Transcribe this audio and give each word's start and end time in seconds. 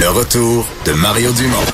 Le 0.00 0.10
retour 0.10 0.64
de 0.86 0.92
Mario 0.92 1.32
Dumont. 1.32 1.64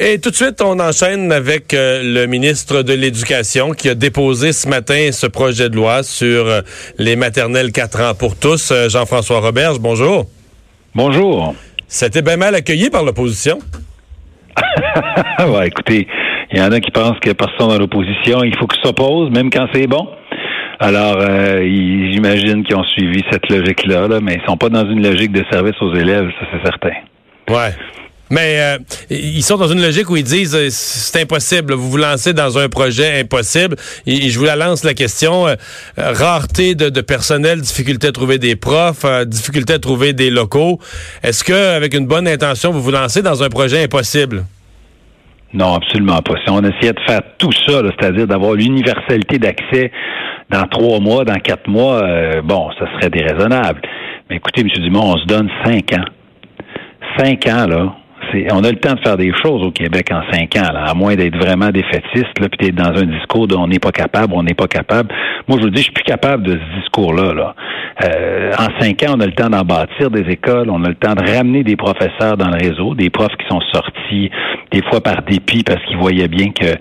Et 0.00 0.18
tout 0.18 0.30
de 0.30 0.34
suite, 0.34 0.62
on 0.62 0.80
enchaîne 0.80 1.30
avec 1.30 1.74
euh, 1.74 2.00
le 2.02 2.26
ministre 2.26 2.82
de 2.82 2.94
l'Éducation 2.94 3.72
qui 3.72 3.90
a 3.90 3.94
déposé 3.94 4.52
ce 4.52 4.66
matin 4.66 5.10
ce 5.12 5.26
projet 5.26 5.68
de 5.68 5.76
loi 5.76 6.02
sur 6.02 6.46
euh, 6.46 6.62
les 6.98 7.16
maternelles 7.16 7.70
4 7.70 8.00
ans 8.00 8.14
pour 8.14 8.38
tous. 8.38 8.70
Euh, 8.70 8.88
Jean-François 8.88 9.40
Roberge, 9.40 9.78
bonjour. 9.78 10.24
Bonjour. 10.94 11.54
C'était 11.86 12.22
bien 12.22 12.38
mal 12.38 12.54
accueilli 12.54 12.88
par 12.88 13.04
l'opposition. 13.04 13.58
ouais, 15.46 15.68
écoutez, 15.68 16.08
il 16.50 16.58
y 16.58 16.62
en 16.62 16.72
a 16.72 16.80
qui 16.80 16.90
pensent 16.90 17.20
que 17.20 17.32
personne 17.32 17.68
dans 17.68 17.78
l'opposition, 17.78 18.42
il 18.42 18.56
faut 18.56 18.66
qu'ils 18.66 18.82
s'opposent, 18.82 19.30
même 19.30 19.50
quand 19.50 19.66
c'est 19.74 19.86
bon. 19.86 20.08
Alors, 20.82 21.18
j'imagine 21.60 22.64
qu'ils 22.64 22.76
ont 22.76 22.84
suivi 22.84 23.22
cette 23.30 23.48
logique-là, 23.48 24.08
là, 24.08 24.20
mais 24.20 24.34
ils 24.34 24.46
sont 24.46 24.56
pas 24.56 24.68
dans 24.68 24.88
une 24.90 25.02
logique 25.02 25.32
de 25.32 25.44
service 25.50 25.80
aux 25.80 25.94
élèves, 25.94 26.28
ça 26.40 26.46
c'est 26.52 26.62
certain. 26.68 26.96
Ouais. 27.48 27.72
Mais 28.32 28.60
euh, 28.60 28.78
ils 29.10 29.42
sont 29.42 29.58
dans 29.58 29.68
une 29.68 29.82
logique 29.82 30.08
où 30.08 30.16
ils 30.16 30.24
disent 30.24 30.54
euh, 30.54 30.68
c'est 30.70 31.20
impossible, 31.20 31.74
vous 31.74 31.90
vous 31.90 31.98
lancez 31.98 32.32
dans 32.32 32.56
un 32.56 32.70
projet 32.70 33.20
impossible. 33.20 33.76
Et, 34.06 34.30
je 34.30 34.38
vous 34.38 34.46
la 34.46 34.56
lance 34.56 34.84
la 34.84 34.94
question 34.94 35.46
euh, 35.46 35.54
rareté 35.98 36.74
de, 36.74 37.00
personnel, 37.02 37.60
difficulté 37.60 38.06
à 38.06 38.12
trouver 38.12 38.38
des 38.38 38.56
profs, 38.56 39.04
difficulté 39.26 39.74
à 39.74 39.78
trouver 39.78 40.14
des 40.14 40.30
locaux. 40.30 40.80
Est-ce 41.22 41.44
que 41.44 41.76
avec 41.76 41.92
une 41.92 42.06
bonne 42.06 42.26
intention 42.26 42.72
vous 42.72 42.80
vous 42.80 42.90
lancez 42.90 43.20
dans 43.20 43.42
un 43.42 43.50
projet 43.50 43.84
impossible? 43.84 44.46
Non, 45.54 45.74
absolument 45.74 46.22
pas. 46.22 46.34
Si 46.44 46.50
on 46.50 46.60
essayait 46.60 46.92
de 46.92 47.00
faire 47.06 47.20
tout 47.38 47.52
ça, 47.52 47.82
c'est-à-dire 47.82 48.26
d'avoir 48.26 48.54
l'universalité 48.54 49.38
d'accès 49.38 49.92
dans 50.50 50.66
trois 50.66 50.98
mois, 51.00 51.24
dans 51.24 51.38
quatre 51.38 51.68
mois, 51.68 52.02
bon, 52.42 52.70
ça 52.78 52.86
serait 52.94 53.10
déraisonnable. 53.10 53.80
Mais 54.30 54.36
écoutez, 54.36 54.62
M. 54.62 54.68
Dumont, 54.68 55.14
on 55.14 55.18
se 55.18 55.26
donne 55.26 55.50
cinq 55.64 55.92
ans. 55.92 56.04
Cinq 57.18 57.46
ans, 57.46 57.66
là, 57.66 57.94
on 58.52 58.64
a 58.64 58.70
le 58.70 58.76
temps 58.76 58.94
de 58.94 59.00
faire 59.00 59.16
des 59.16 59.32
choses 59.42 59.62
au 59.62 59.70
Québec 59.70 60.08
en 60.10 60.22
cinq 60.32 60.56
ans, 60.56 60.68
à 60.74 60.94
moins 60.94 61.14
d'être 61.14 61.36
vraiment 61.36 61.68
défaitiste, 61.68 62.38
là, 62.40 62.48
puis 62.48 62.58
d'être 62.66 62.74
dans 62.74 62.98
un 62.98 63.04
discours 63.04 63.46
de 63.46 63.54
on 63.54 63.66
n'est 63.66 63.78
pas 63.78 63.90
capable, 63.90 64.32
on 64.34 64.42
n'est 64.42 64.54
pas 64.54 64.68
capable. 64.68 65.14
Moi, 65.48 65.58
je 65.58 65.64
vous 65.64 65.70
dis, 65.70 65.78
je 65.78 65.84
suis 65.84 65.92
plus 65.92 66.04
capable 66.04 66.44
de 66.44 66.52
ce 66.52 66.80
discours-là. 66.80 67.34
Là. 67.34 67.54
Euh, 68.04 68.52
en 68.58 68.80
cinq 68.80 69.02
ans, 69.02 69.14
on 69.16 69.20
a 69.20 69.26
le 69.26 69.32
temps 69.32 69.50
d'en 69.50 69.62
bâtir 69.62 70.10
des 70.10 70.30
écoles, 70.30 70.70
on 70.70 70.82
a 70.84 70.88
le 70.88 70.94
temps 70.94 71.14
de 71.14 71.30
ramener 71.30 71.62
des 71.62 71.76
professeurs 71.76 72.36
dans 72.36 72.48
le 72.48 72.56
réseau, 72.56 72.94
des 72.94 73.10
profs 73.10 73.36
qui 73.38 73.46
sont 73.48 73.60
sortis 73.72 74.30
des 74.72 74.82
fois 74.82 75.00
par 75.00 75.22
dépit 75.22 75.62
parce 75.62 75.84
qu'ils 75.84 75.98
voyaient 75.98 76.28
bien 76.28 76.50
que 76.50 76.74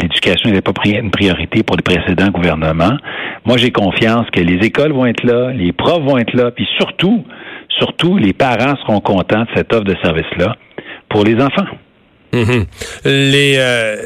l'éducation 0.00 0.50
n'était 0.50 0.60
pas 0.60 0.72
une 0.84 1.10
priorité 1.10 1.62
pour 1.62 1.76
les 1.76 1.82
précédents 1.82 2.28
gouvernements. 2.28 2.96
Moi, 3.44 3.56
j'ai 3.56 3.70
confiance 3.70 4.26
que 4.30 4.40
les 4.40 4.66
écoles 4.66 4.92
vont 4.92 5.06
être 5.06 5.24
là, 5.24 5.52
les 5.52 5.72
profs 5.72 6.02
vont 6.02 6.18
être 6.18 6.34
là, 6.34 6.50
puis 6.50 6.66
surtout, 6.78 7.24
surtout, 7.78 8.18
les 8.18 8.32
parents 8.32 8.76
seront 8.76 9.00
contents 9.00 9.42
de 9.42 9.48
cette 9.54 9.72
offre 9.72 9.84
de 9.84 9.96
service-là 10.02 10.56
pour 11.08 11.24
les 11.24 11.36
enfants. 11.36 11.66
Mhm. 12.32 12.66
Les, 13.04 13.54
euh, 13.56 13.96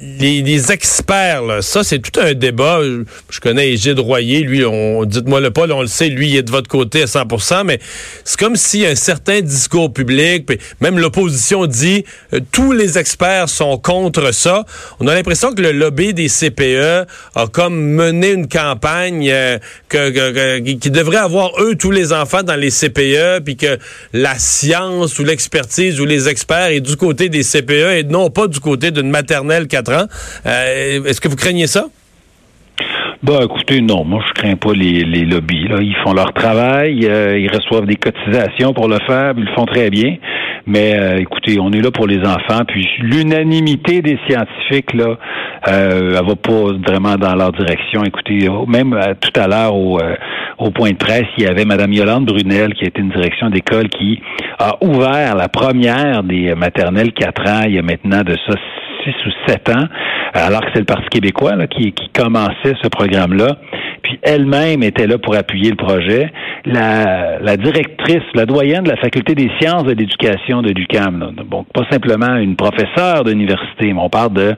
les, 0.00 0.72
experts, 0.72 1.62
ça, 1.62 1.82
c'est 1.82 1.98
tout 1.98 2.20
un 2.20 2.34
débat. 2.34 2.80
Je, 3.30 3.40
connais 3.40 3.72
Égide 3.72 3.98
Royer, 3.98 4.40
lui, 4.40 4.64
on 4.64 5.04
dites-moi 5.04 5.40
le 5.40 5.50
pas, 5.50 5.66
on 5.68 5.80
le 5.80 5.86
sait, 5.86 6.08
lui, 6.08 6.30
il 6.30 6.36
est 6.36 6.42
de 6.42 6.50
votre 6.50 6.68
côté 6.68 7.02
à 7.02 7.06
100% 7.06 7.64
mais 7.64 7.78
c'est 8.24 8.38
comme 8.38 8.56
si 8.56 8.86
un 8.86 8.94
certain 8.94 9.40
discours 9.40 9.92
public, 9.92 10.48
même 10.80 10.98
l'opposition 10.98 11.66
dit 11.66 12.04
euh, 12.32 12.40
tous 12.52 12.72
les 12.72 12.98
experts 12.98 13.48
sont 13.48 13.78
contre 13.78 14.32
ça. 14.32 14.64
On 15.00 15.06
a 15.06 15.14
l'impression 15.14 15.52
que 15.52 15.62
le 15.62 15.72
lobby 15.72 16.14
des 16.14 16.28
CPE 16.28 17.06
a 17.34 17.46
comme 17.50 17.76
mené 17.76 18.32
une 18.32 18.48
campagne 18.48 19.30
euh, 19.30 19.58
qui 19.88 20.90
devrait 20.90 21.16
avoir 21.16 21.50
eux 21.60 21.76
tous 21.76 21.90
les 21.90 22.12
enfants 22.12 22.42
dans 22.42 22.56
les 22.56 22.70
CPE, 22.70 23.44
puis 23.44 23.56
que 23.56 23.78
la 24.12 24.38
science 24.38 25.18
ou 25.18 25.24
l'expertise 25.24 26.00
ou 26.00 26.04
les 26.04 26.28
experts 26.28 26.68
est 26.68 26.80
du 26.80 26.96
côté 26.96 27.28
des 27.28 27.42
CPE 27.42 27.70
et 27.70 28.04
non 28.04 28.30
pas 28.30 28.46
du 28.46 28.60
côté 28.60 28.90
d'une 28.90 29.10
maternelle 29.10 29.68
4 29.86 30.08
euh, 30.46 31.04
est-ce 31.04 31.20
que 31.20 31.28
vous 31.28 31.36
craignez 31.36 31.66
ça? 31.66 31.86
Bah, 33.22 33.40
écoutez, 33.42 33.80
non, 33.80 34.04
moi 34.04 34.22
je 34.28 34.32
crains 34.34 34.56
pas 34.56 34.72
les, 34.72 35.02
lobbies. 35.24 35.66
Là. 35.68 35.78
Ils 35.80 35.96
font 36.04 36.12
leur 36.12 36.32
travail, 36.32 37.06
euh, 37.06 37.38
ils 37.38 37.50
reçoivent 37.50 37.86
des 37.86 37.96
cotisations 37.96 38.72
pour 38.72 38.88
le 38.88 38.98
faire, 39.06 39.32
ils 39.36 39.44
le 39.44 39.52
font 39.54 39.64
très 39.64 39.90
bien. 39.90 40.16
Mais 40.66 40.96
euh, 40.96 41.18
écoutez, 41.18 41.58
on 41.58 41.72
est 41.72 41.80
là 41.80 41.90
pour 41.90 42.06
les 42.06 42.20
enfants. 42.20 42.62
Puis 42.68 42.86
l'unanimité 43.00 44.02
des 44.02 44.18
scientifiques 44.28 44.92
là, 44.92 45.16
euh, 45.66 46.16
elle 46.18 46.26
va 46.26 46.36
pas 46.36 46.72
vraiment 46.86 47.16
dans 47.16 47.34
leur 47.34 47.52
direction. 47.52 48.04
Écoutez, 48.04 48.48
même 48.68 48.96
tout 49.20 49.40
à 49.40 49.48
l'heure 49.48 49.74
au, 49.74 49.98
au 50.58 50.70
point 50.70 50.90
de 50.90 50.96
presse, 50.96 51.26
il 51.38 51.44
y 51.44 51.46
avait 51.46 51.64
Mme 51.64 51.94
Yolande 51.94 52.26
Brunel 52.26 52.74
qui 52.74 52.84
a 52.84 52.88
été 52.88 53.00
une 53.00 53.10
direction 53.10 53.48
d'école 53.48 53.88
qui 53.88 54.20
a 54.58 54.76
ouvert 54.84 55.34
la 55.34 55.48
première 55.48 56.22
des 56.22 56.54
maternelles 56.54 57.12
quatre 57.12 57.48
ans. 57.48 57.62
Il 57.66 57.74
y 57.74 57.78
a 57.78 57.82
maintenant 57.82 58.22
de 58.22 58.36
ça 58.46 58.54
six 59.06 59.14
ou 59.26 59.30
sept 59.46 59.68
ans, 59.70 59.86
alors 60.34 60.60
que 60.60 60.66
c'est 60.74 60.80
le 60.80 60.84
Parti 60.84 61.08
québécois 61.08 61.54
qui, 61.68 61.92
qui 61.92 62.08
commençait 62.10 62.74
ce 62.82 62.88
programme-là. 62.88 63.56
Puis 64.02 64.18
elle-même 64.22 64.82
était 64.82 65.06
là 65.06 65.18
pour 65.18 65.34
appuyer 65.34 65.70
le 65.70 65.76
projet. 65.76 66.30
La, 66.64 67.56
directrice, 67.56 68.22
la 68.34 68.44
doyenne 68.44 68.84
de 68.84 68.90
la 68.90 68.96
faculté 68.96 69.34
des 69.34 69.50
sciences 69.60 69.84
de 69.84 69.92
l'éducation 69.92 70.62
de 70.62 70.70
l'UCAM, 70.70 71.32
donc 71.50 71.66
pas 71.72 71.84
simplement 71.90 72.36
une 72.36 72.56
professeure 72.56 73.24
d'université, 73.24 73.92
mais 73.92 74.00
on 74.00 74.08
parle 74.08 74.32
de 74.32 74.54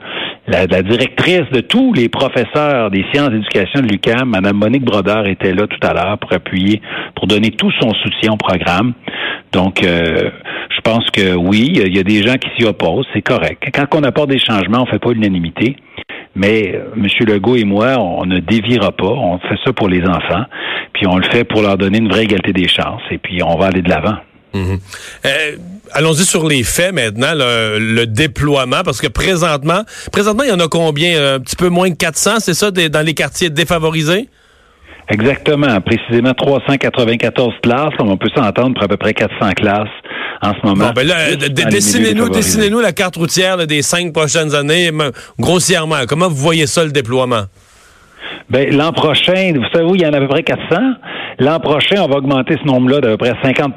la, 0.48 0.66
directrice 0.66 1.44
de 1.52 1.60
tous 1.60 1.92
les 1.92 2.08
professeurs 2.08 2.90
des 2.90 3.04
sciences 3.12 3.30
d'éducation 3.30 3.80
de 3.80 3.88
l'UCAM, 3.88 4.30
Mme 4.30 4.56
Monique 4.56 4.84
Brodeur, 4.84 5.26
était 5.26 5.52
là 5.52 5.66
tout 5.66 5.86
à 5.86 5.92
l'heure 5.92 6.18
pour 6.18 6.32
appuyer, 6.32 6.80
pour 7.14 7.26
donner 7.26 7.50
tout 7.50 7.70
son 7.80 7.92
soutien 7.94 8.32
au 8.32 8.36
programme. 8.36 8.94
Donc, 9.52 9.82
euh, 9.82 10.30
je 10.78 10.82
pense 10.82 11.10
que 11.10 11.34
oui, 11.34 11.72
il 11.74 11.94
y 11.94 11.98
a 11.98 12.04
des 12.04 12.22
gens 12.22 12.36
qui 12.36 12.48
s'y 12.56 12.64
opposent, 12.64 13.06
c'est 13.12 13.22
correct. 13.22 13.64
Quand 13.74 13.86
on 13.94 14.04
apporte 14.04 14.30
des 14.30 14.38
changements, 14.38 14.82
on 14.82 14.84
ne 14.84 14.90
fait 14.90 15.00
pas 15.00 15.12
l'unanimité. 15.12 15.76
Mais 16.36 16.72
euh, 16.74 16.94
M. 16.96 17.06
Legault 17.26 17.56
et 17.56 17.64
moi, 17.64 17.98
on 17.98 18.24
ne 18.24 18.38
déviera 18.38 18.92
pas. 18.92 19.06
On 19.06 19.38
fait 19.40 19.58
ça 19.64 19.72
pour 19.72 19.88
les 19.88 20.02
enfants, 20.04 20.44
puis 20.92 21.06
on 21.06 21.16
le 21.16 21.24
fait 21.24 21.42
pour 21.42 21.62
leur 21.62 21.76
donner 21.76 21.98
une 21.98 22.08
vraie 22.08 22.24
égalité 22.24 22.52
des 22.52 22.68
chances, 22.68 23.02
et 23.10 23.18
puis 23.18 23.42
on 23.42 23.56
va 23.58 23.66
aller 23.66 23.82
de 23.82 23.88
l'avant. 23.88 24.16
Mhm. 24.54 24.78
Euh, 25.26 25.56
allons-y 25.92 26.24
sur 26.24 26.46
les 26.46 26.62
faits 26.62 26.94
maintenant, 26.94 27.32
le, 27.34 28.04
déploiement, 28.06 28.82
parce 28.84 29.00
que 29.00 29.08
présentement, 29.08 29.82
présentement, 30.12 30.44
il 30.44 30.50
y 30.50 30.52
en 30.52 30.60
a 30.60 30.68
combien? 30.68 31.34
Un 31.34 31.40
petit 31.40 31.56
peu 31.56 31.70
moins 31.70 31.90
de 31.90 31.96
400, 31.96 32.38
c'est 32.38 32.54
ça, 32.54 32.70
dans 32.70 33.04
les 33.04 33.14
quartiers 33.14 33.50
défavorisés? 33.50 34.28
Exactement, 35.10 35.80
précisément 35.80 36.34
394 36.34 37.54
classes. 37.62 37.94
On 37.98 38.16
peut 38.16 38.28
s'entendre 38.34 38.74
pour 38.74 38.84
à 38.84 38.88
peu 38.88 38.98
près 38.98 39.14
400 39.14 39.52
classes 39.56 39.88
en 40.42 40.52
ce 40.54 40.66
moment. 40.66 40.86
Bon, 40.86 40.92
ben 40.94 41.06
là, 41.06 41.36
dessinez-nous, 41.36 42.28
dessinez-nous 42.28 42.80
la 42.80 42.92
carte 42.92 43.16
routière 43.16 43.66
des 43.66 43.82
cinq 43.82 44.12
prochaines 44.12 44.54
années, 44.54 44.90
grossièrement. 45.38 46.06
Comment 46.08 46.28
vous 46.28 46.36
voyez 46.36 46.66
ça, 46.66 46.84
le 46.84 46.92
déploiement? 46.92 47.44
Ben, 48.50 48.74
l'an 48.74 48.92
prochain, 48.92 49.52
vous 49.54 49.68
savez 49.72 49.84
où 49.84 49.94
il 49.94 50.02
y 50.02 50.06
en 50.06 50.12
a 50.12 50.16
à 50.16 50.20
peu 50.20 50.28
près 50.28 50.42
400. 50.42 50.76
L'an 51.38 51.60
prochain, 51.60 52.02
on 52.02 52.08
va 52.08 52.16
augmenter 52.16 52.56
ce 52.60 52.66
nombre-là 52.66 53.00
d'à 53.00 53.08
peu 53.10 53.16
près 53.18 53.34
50 53.42 53.74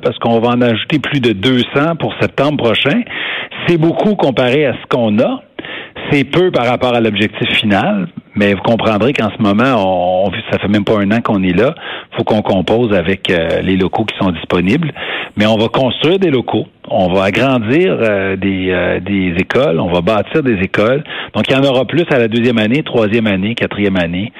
parce 0.00 0.18
qu'on 0.18 0.40
va 0.40 0.50
en 0.50 0.60
ajouter 0.60 0.98
plus 0.98 1.20
de 1.20 1.32
200 1.32 1.96
pour 1.98 2.14
septembre 2.20 2.62
prochain. 2.62 3.02
C'est 3.66 3.76
beaucoup 3.76 4.14
comparé 4.14 4.66
à 4.66 4.74
ce 4.74 4.86
qu'on 4.88 5.18
a. 5.18 5.42
C'est 6.10 6.24
peu 6.24 6.50
par 6.50 6.66
rapport 6.66 6.94
à 6.94 7.00
l'objectif 7.00 7.48
final, 7.58 8.08
mais 8.34 8.54
vous 8.54 8.62
comprendrez 8.62 9.12
qu'en 9.12 9.30
ce 9.30 9.42
moment, 9.42 10.24
on, 10.26 10.30
ça 10.50 10.58
fait 10.58 10.68
même 10.68 10.84
pas 10.84 10.98
un 10.98 11.10
an 11.10 11.20
qu'on 11.20 11.42
est 11.42 11.56
là. 11.56 11.74
Il 12.12 12.16
faut 12.16 12.24
qu'on 12.24 12.42
compose 12.42 12.94
avec 12.94 13.30
euh, 13.30 13.60
les 13.60 13.76
locaux 13.76 14.04
qui 14.04 14.16
sont 14.18 14.30
disponibles. 14.30 14.92
Mais 15.36 15.46
on 15.46 15.56
va 15.56 15.68
construire 15.68 16.18
des 16.18 16.30
locaux, 16.30 16.66
on 16.88 17.12
va 17.12 17.24
agrandir 17.24 17.96
euh, 18.00 18.36
des, 18.36 18.70
euh, 18.70 19.00
des 19.00 19.34
écoles, 19.38 19.80
on 19.80 19.92
va 19.92 20.00
bâtir 20.00 20.42
des 20.42 20.58
écoles. 20.62 21.04
Donc, 21.34 21.44
il 21.48 21.52
y 21.52 21.56
en 21.56 21.64
aura 21.64 21.84
plus 21.84 22.04
à 22.10 22.18
la 22.18 22.28
deuxième 22.28 22.58
année, 22.58 22.82
troisième 22.82 23.26
année, 23.26 23.54
quatrième 23.54 23.96
année, 23.96 24.32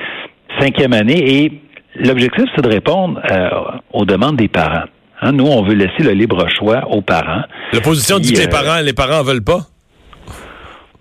cinquième 0.59 0.93
année. 0.93 1.43
Et 1.43 1.53
l'objectif, 1.97 2.45
c'est 2.55 2.63
de 2.63 2.69
répondre 2.69 3.21
aux 3.93 4.05
demandes 4.05 4.37
des 4.37 4.49
parents. 4.49 4.87
Hein, 5.23 5.33
nous, 5.33 5.47
on 5.47 5.63
veut 5.63 5.75
laisser 5.75 6.03
le 6.03 6.13
libre 6.13 6.47
choix 6.59 6.89
aux 6.91 7.01
parents. 7.01 7.43
L'opposition 7.73 8.19
dit 8.19 8.33
que 8.33 8.41
les 8.41 8.49
parents, 8.49 8.81
les 8.83 8.93
parents 8.93 9.23
veulent 9.23 9.45
pas. 9.45 9.61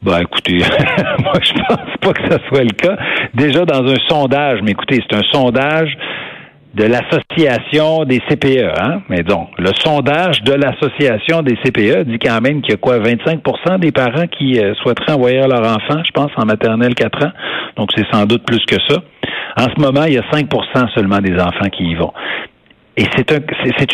Ben, 0.04 0.20
écoutez, 0.22 0.58
moi, 1.24 1.34
je 1.44 1.54
pense 1.54 1.98
pas 2.02 2.14
que 2.14 2.30
ça 2.30 2.40
soit 2.48 2.64
le 2.64 2.72
cas. 2.72 2.98
Déjà, 3.36 3.66
dans 3.66 3.86
un 3.86 3.98
sondage, 4.08 4.60
mais 4.64 4.72
écoutez, 4.72 5.00
c'est 5.08 5.16
un 5.16 5.22
sondage 5.32 5.96
de 6.74 6.86
l'association 6.86 8.06
des 8.06 8.20
CPE, 8.28 8.72
hein? 8.80 9.02
Mais 9.10 9.22
donc, 9.22 9.50
le 9.60 9.72
sondage 9.78 10.42
de 10.42 10.54
l'association 10.54 11.44
des 11.44 11.56
CPE 11.58 12.06
dit 12.08 12.18
quand 12.18 12.42
même 12.42 12.62
qu'il 12.62 12.72
y 12.72 12.74
a 12.74 12.78
quoi, 12.78 12.98
25% 12.98 13.80
des 13.80 13.92
parents 13.92 14.26
qui 14.26 14.60
euh, 14.60 14.74
souhaiteraient 14.76 15.14
envoyer 15.14 15.38
leur 15.48 15.62
enfant, 15.62 16.02
je 16.04 16.12
pense, 16.12 16.32
en 16.36 16.46
maternelle 16.46 16.96
4 16.96 17.26
ans. 17.26 17.32
Donc, 17.76 17.90
c'est 17.96 18.06
sans 18.12 18.26
doute 18.26 18.44
plus 18.44 18.66
que 18.66 18.78
ça. 18.88 19.02
En 19.58 19.66
ce 19.66 19.80
moment, 19.80 20.06
il 20.06 20.14
y 20.14 20.18
a 20.18 20.24
5% 20.32 20.94
seulement 20.96 21.20
des 21.20 21.34
enfants 21.34 21.70
qui 21.72 21.84
y 21.84 21.96
vont. 21.96 22.14
Et 22.98 23.04
c'est 23.16 23.32
un, 23.34 23.40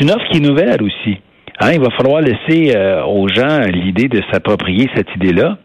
une 0.01 0.11
offre 0.11 0.25
qui 0.31 0.37
est 0.37 0.47
nouvelle 0.47 0.81
aussi. 0.83 1.17
Hein? 1.59 1.71
Il 1.73 1.81
va 1.81 1.89
falloir 1.91 2.21
laisser 2.21 2.75
euh, 2.75 3.03
aux 3.03 3.27
gens 3.27 3.59
l'idée 3.67 4.07
de 4.07 4.21
s'approprier 4.31 4.89
cette 4.95 5.13
idée-là. 5.15 5.57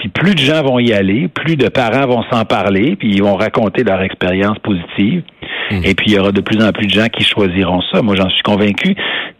Puis 0.00 0.08
plus 0.08 0.34
de 0.34 0.38
gens 0.38 0.62
vont 0.62 0.78
y 0.78 0.94
aller, 0.94 1.28
plus 1.28 1.56
de 1.56 1.68
parents 1.68 2.06
vont 2.06 2.22
s'en 2.32 2.46
parler, 2.46 2.96
puis 2.96 3.10
ils 3.10 3.22
vont 3.22 3.36
raconter 3.36 3.84
leur 3.84 4.00
expérience 4.00 4.58
positive. 4.60 5.22
Hmm. 5.70 5.82
Et 5.84 5.94
puis, 5.94 6.06
il 6.06 6.14
y 6.14 6.18
aura 6.18 6.32
de 6.32 6.40
plus 6.40 6.64
en 6.64 6.72
plus 6.72 6.86
de 6.86 6.92
gens 6.92 7.08
qui 7.08 7.22
choisiront 7.22 7.82
ça. 7.92 8.00
Moi, 8.00 8.16
j'en 8.16 8.30
suis 8.30 8.42
convaincu. 8.42 8.96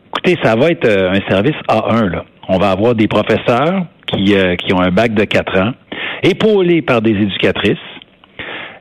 Écoutez, 0.08 0.36
ça 0.42 0.56
va 0.56 0.68
être 0.68 0.84
euh, 0.84 1.12
un 1.12 1.30
service 1.30 1.56
A1. 1.66 2.10
Là. 2.10 2.26
On 2.46 2.58
va 2.58 2.72
avoir 2.72 2.94
des 2.94 3.08
professeurs 3.08 3.86
qui, 4.06 4.34
euh, 4.34 4.54
qui 4.56 4.74
ont 4.74 4.82
un 4.82 4.90
bac 4.90 5.14
de 5.14 5.24
4 5.24 5.58
ans, 5.60 5.72
épaulés 6.22 6.82
par 6.82 7.00
des 7.00 7.12
éducatrices, 7.12 7.78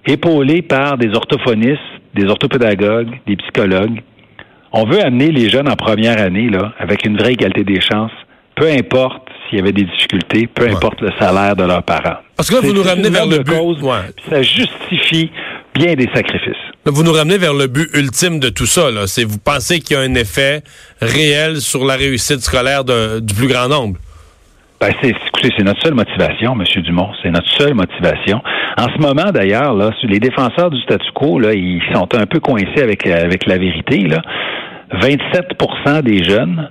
épaulés 0.06 0.62
par 0.62 0.98
des 0.98 1.16
orthophonistes, 1.16 1.80
des 2.14 2.26
orthopédagogues, 2.26 3.22
des 3.26 3.38
psychologues. 3.38 4.02
On 4.74 4.84
veut 4.84 5.02
amener 5.02 5.32
les 5.32 5.48
jeunes 5.48 5.70
en 5.70 5.78
première 5.78 6.20
année 6.20 6.50
là, 6.50 6.74
avec 6.78 7.06
une 7.06 7.18
vraie 7.18 7.34
égalité 7.34 7.64
des 7.64 7.80
chances, 7.80 8.12
peu 8.56 8.68
importe 8.68 9.29
s'il 9.50 9.60
y 9.60 9.62
avait 9.62 9.72
des 9.72 9.84
difficultés, 9.84 10.48
peu 10.48 10.68
importe 10.68 11.02
le 11.02 11.12
salaire 11.20 11.56
de 11.56 11.64
leurs 11.64 11.84
parents. 11.84 12.18
Parce 12.36 12.50
que 12.50 12.56
là, 12.56 12.62
vous 12.62 12.74
nous 12.74 12.84
ramenez 12.84 13.10
vers 13.10 13.26
le 13.26 13.40
but. 13.40 13.56
Ça 14.30 14.42
justifie 14.42 15.32
bien 15.74 15.96
des 15.96 16.10
sacrifices. 16.14 16.56
vous 16.86 17.04
nous 17.04 17.12
ramenez 17.12 17.38
vers 17.38 17.54
le 17.54 17.68
but 17.68 17.90
ultime 17.94 18.40
de 18.40 18.50
tout 18.50 18.66
ça. 18.66 18.92
Là. 18.92 19.08
C'est 19.08 19.24
vous 19.24 19.40
pensez 19.40 19.80
qu'il 19.80 19.98
y 19.98 20.00
a 20.00 20.04
un 20.04 20.16
effet 20.16 20.62
réel 21.02 21.62
sur 21.62 21.86
la 21.86 21.96
réussite 21.96 22.40
scolaire 22.40 22.84
du 22.84 23.34
plus 23.34 23.48
grand 23.48 23.68
nombre? 23.68 23.98
Ben, 24.80 24.94
c'est, 25.02 25.10
écoutez, 25.10 25.50
c'est 25.58 25.64
notre 25.64 25.82
seule 25.84 25.94
motivation, 25.94 26.54
M. 26.54 26.82
Dumont. 26.84 27.10
C'est 27.22 27.32
notre 27.32 27.50
seule 27.58 27.74
motivation. 27.74 28.42
En 28.78 28.88
ce 28.88 28.98
moment, 29.02 29.32
d'ailleurs, 29.34 29.74
là, 29.74 29.92
les 30.04 30.20
défenseurs 30.22 30.70
du 30.70 30.80
statu 30.82 31.12
quo, 31.14 31.38
là, 31.38 31.54
ils 31.54 31.82
sont 31.94 32.08
un 32.16 32.26
peu 32.26 32.40
coincés 32.40 32.82
avec, 32.82 33.06
avec 33.06 33.46
la 33.46 33.58
vérité. 33.58 34.08
Là. 34.08 34.22
27% 34.94 36.02
des 36.02 36.24
jeunes 36.24 36.70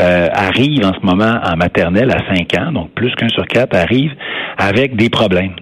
euh, 0.00 0.28
arrivent 0.32 0.84
en 0.84 0.92
ce 0.94 1.04
moment 1.04 1.40
en 1.42 1.56
maternelle 1.56 2.10
à 2.10 2.34
5 2.34 2.58
ans, 2.58 2.72
donc 2.72 2.90
plus 2.92 3.14
qu'un 3.14 3.28
sur 3.28 3.46
quatre 3.46 3.76
arrivent 3.76 4.14
avec 4.58 4.96
des 4.96 5.10
problèmes 5.10 5.54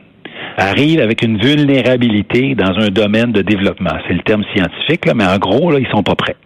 arrivent 0.58 1.00
avec 1.00 1.22
une 1.22 1.38
vulnérabilité 1.38 2.56
dans 2.56 2.76
un 2.80 2.88
domaine 2.88 3.30
de 3.30 3.42
développement. 3.42 3.96
C'est 4.08 4.14
le 4.14 4.22
terme 4.22 4.42
scientifique, 4.52 5.04
mais 5.14 5.24
en 5.24 5.38
gros, 5.38 5.70
là, 5.70 5.78
ils 5.78 5.86
sont 5.88 6.02
pas 6.02 6.16
prêts. 6.16 6.36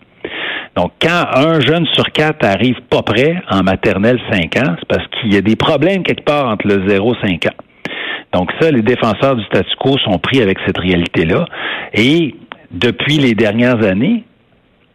Donc, 0.77 0.93
quand 1.01 1.25
un 1.35 1.61
jeune 1.61 1.87
sur 1.93 2.05
quatre 2.13 2.45
arrive 2.45 2.77
pas 2.89 3.03
prêt 3.03 3.43
en 3.51 3.63
maternelle 3.63 4.21
5 4.31 4.57
ans, 4.57 4.77
c'est 4.79 4.89
parce 4.89 5.07
qu'il 5.09 5.33
y 5.33 5.37
a 5.37 5.43
des 5.43 5.57
problèmes 5.57 6.03
quelque 6.03 6.25
part 6.25 6.49
entre 6.49 6.67
le 6.67 6.89
0 6.89 7.15
et 7.15 7.29
5 7.29 7.47
ans. 7.47 7.57
Donc 8.33 8.51
ça, 8.59 8.71
les 8.71 8.81
défenseurs 8.81 9.37
du 9.37 9.45
statu 9.45 9.71
quo 9.79 9.99
sont 9.99 10.19
pris 10.19 10.41
avec 10.41 10.59
cette 10.67 10.79
réalité-là. 10.79 11.45
Et 11.93 12.35
depuis 12.71 13.19
les 13.19 13.35
dernières 13.35 13.85
années, 13.85 14.25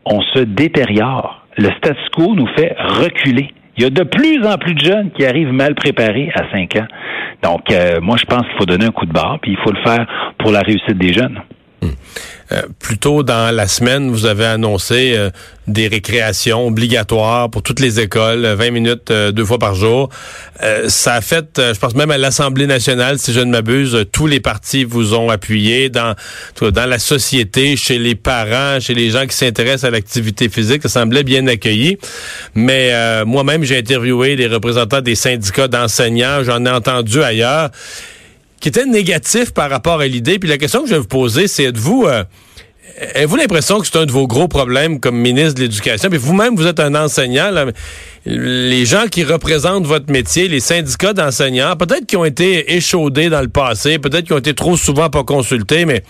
on 0.05 0.21
se 0.21 0.39
détériore. 0.39 1.46
Le 1.57 1.69
statu 1.77 1.99
quo 2.15 2.35
nous 2.35 2.47
fait 2.55 2.75
reculer. 2.77 3.49
Il 3.77 3.83
y 3.83 3.85
a 3.85 3.89
de 3.89 4.03
plus 4.03 4.45
en 4.45 4.57
plus 4.57 4.73
de 4.73 4.79
jeunes 4.79 5.11
qui 5.11 5.25
arrivent 5.25 5.51
mal 5.51 5.75
préparés 5.75 6.31
à 6.33 6.49
5 6.51 6.75
ans. 6.77 6.87
Donc, 7.43 7.71
euh, 7.71 7.99
moi, 8.01 8.17
je 8.17 8.25
pense 8.25 8.41
qu'il 8.47 8.57
faut 8.57 8.65
donner 8.65 8.85
un 8.85 8.91
coup 8.91 9.05
de 9.05 9.13
barre, 9.13 9.37
puis 9.41 9.51
il 9.51 9.57
faut 9.57 9.71
le 9.71 9.81
faire 9.83 10.07
pour 10.39 10.51
la 10.51 10.61
réussite 10.61 10.97
des 10.97 11.13
jeunes. 11.13 11.39
Hmm. 11.81 11.89
Euh, 12.51 12.61
plus 12.79 12.97
tôt 12.97 13.23
dans 13.23 13.53
la 13.53 13.67
semaine, 13.67 14.09
vous 14.09 14.25
avez 14.25 14.45
annoncé 14.45 15.13
euh, 15.15 15.29
des 15.67 15.89
récréations 15.89 16.67
obligatoires 16.67 17.49
pour 17.49 17.61
toutes 17.61 17.81
les 17.81 17.99
écoles, 17.99 18.45
20 18.45 18.71
minutes 18.71 19.11
deux 19.11 19.43
fois 19.43 19.59
par 19.59 19.75
jour. 19.75 20.09
ça 20.87 21.15
a 21.15 21.21
fait, 21.21 21.45
je 21.57 21.77
pense 21.77 21.93
même 21.93 22.09
à 22.09 22.17
l'Assemblée 22.17 22.67
nationale, 22.67 23.19
si 23.19 23.33
je 23.33 23.41
ne 23.41 23.51
m'abuse, 23.51 24.05
tous 24.13 24.27
les 24.27 24.39
partis 24.39 24.85
vous 24.85 25.13
ont 25.13 25.29
appuyé 25.29 25.89
dans 25.89 26.15
dans 26.61 26.89
la 26.89 26.99
société, 26.99 27.75
chez 27.75 27.99
les 27.99 28.15
parents, 28.15 28.79
chez 28.79 28.93
les 28.93 29.09
gens 29.09 29.27
qui 29.27 29.35
s'intéressent 29.35 29.83
à 29.83 29.91
l'activité 29.91 30.47
physique. 30.47 30.83
Ça 30.83 30.89
semblait 30.89 31.23
bien 31.23 31.45
accueilli. 31.47 31.97
Mais 32.55 32.93
moi-même, 33.25 33.65
j'ai 33.65 33.77
interviewé 33.77 34.37
des 34.37 34.47
représentants 34.47 35.01
des 35.01 35.15
syndicats 35.15 35.67
d'enseignants. 35.67 36.43
J'en 36.43 36.65
ai 36.65 36.69
entendu 36.69 37.21
ailleurs 37.21 37.71
qui 38.59 38.69
était 38.69 38.85
négatif 38.85 39.51
par 39.51 39.69
rapport 39.69 39.99
à 39.99 40.07
l'idée. 40.07 40.39
Puis 40.39 40.49
la 40.49 40.57
question 40.57 40.81
que 40.81 40.87
je 40.87 40.93
vais 40.93 40.99
vous 40.99 41.07
poser, 41.07 41.47
c'est 41.47 41.65
êtes-vous 41.65 42.05
euh, 42.07 42.23
avez-vous 43.15 43.35
l'impression 43.35 43.79
que 43.79 43.87
c'est 43.87 43.97
un 43.97 44.05
de 44.05 44.11
vos 44.11 44.27
gros 44.27 44.47
problèmes 44.47 44.99
comme 44.99 45.17
ministre 45.17 45.55
de 45.55 45.61
l'Éducation? 45.61 46.09
Puis 46.09 46.17
vous-même, 46.17 46.55
vous 46.55 46.67
êtes 46.67 46.79
un 46.79 46.95
enseignant. 46.95 47.51
les 48.25 48.85
gens 48.85 49.05
qui 49.09 49.23
représentent 49.23 49.85
votre 49.85 50.11
métier, 50.11 50.47
les 50.47 50.59
syndicats 50.59 51.13
d'enseignants, 51.13 51.75
peut-être 51.75 52.05
qui 52.05 52.17
ont 52.17 52.25
été 52.25 52.75
échaudés 52.75 53.29
dans 53.29 53.41
le 53.41 53.49
passé, 53.49 53.99
peut-être 53.99 54.25
qui 54.25 54.33
ont 54.33 54.39
été 54.39 54.53
trop 54.53 54.77
souvent 54.77 55.09
pas 55.09 55.23
consultés, 55.23 55.85
mais 55.85 56.03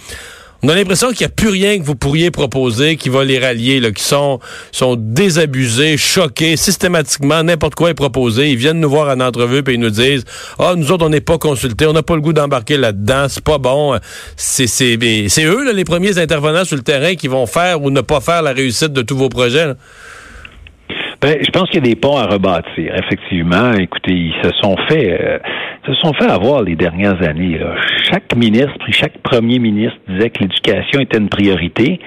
on 0.63 0.69
a 0.69 0.75
l'impression 0.75 1.09
qu'il 1.09 1.19
n'y 1.19 1.31
a 1.31 1.35
plus 1.35 1.49
rien 1.49 1.77
que 1.77 1.83
vous 1.83 1.95
pourriez 1.95 2.31
proposer 2.31 2.95
qui 2.95 3.09
va 3.09 3.23
les 3.23 3.37
rallier, 3.39 3.79
là, 3.79 3.91
qui 3.91 4.03
sont, 4.03 4.39
sont 4.71 4.95
désabusés, 4.97 5.97
choqués, 5.97 6.57
systématiquement, 6.57 7.43
n'importe 7.43 7.75
quoi 7.75 7.91
est 7.91 7.93
proposé. 7.93 8.49
Ils 8.49 8.57
viennent 8.57 8.79
nous 8.79 8.89
voir 8.89 9.15
en 9.15 9.19
entrevue 9.19 9.59
et 9.59 9.73
ils 9.73 9.79
nous 9.79 9.89
disent 9.89 10.23
Ah, 10.57 10.73
nous 10.75 10.91
autres, 10.91 11.05
on 11.05 11.09
n'est 11.09 11.21
pas 11.21 11.37
consultés, 11.37 11.85
on 11.85 11.93
n'a 11.93 12.03
pas 12.03 12.15
le 12.15 12.21
goût 12.21 12.33
d'embarquer 12.33 12.77
là-dedans, 12.77 13.27
c'est 13.29 13.43
pas 13.43 13.59
bon. 13.59 13.99
C'est, 14.35 14.67
c'est, 14.67 14.97
c'est 15.29 15.43
eux, 15.45 15.63
là, 15.63 15.73
les 15.73 15.85
premiers 15.85 16.17
intervenants 16.17 16.65
sur 16.65 16.75
le 16.75 16.83
terrain 16.83 17.15
qui 17.15 17.27
vont 17.27 17.45
faire 17.45 17.81
ou 17.81 17.91
ne 17.91 18.01
pas 18.01 18.21
faire 18.21 18.41
la 18.41 18.53
réussite 18.53 18.93
de 18.93 19.01
tous 19.01 19.17
vos 19.17 19.29
projets. 19.29 19.73
Ben, 21.21 21.37
je 21.41 21.49
pense 21.49 21.69
qu'il 21.69 21.83
y 21.83 21.89
a 21.89 21.93
des 21.93 21.95
ponts 21.95 22.17
à 22.17 22.25
rebâtir. 22.25 22.93
Effectivement, 22.95 23.73
écoutez, 23.73 24.13
ils 24.13 24.35
se 24.43 24.51
sont 24.61 24.75
fait, 24.87 25.17
euh, 25.19 25.39
se 25.87 25.93
sont 25.95 26.13
fait 26.13 26.29
avoir 26.29 26.61
les 26.61 26.75
dernières 26.75 27.21
années. 27.27 27.59
Chaque 28.03 28.35
ministre, 28.35 28.77
chaque 28.89 29.17
premier 29.19 29.57
ministre 29.57 29.97
disait 30.07 30.29
que 30.29 30.43
l'éducation 30.43 30.99
était 30.99 31.17
une 31.17 31.29
priorité. 31.29 31.99